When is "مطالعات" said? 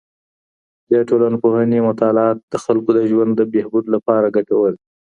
1.89-2.37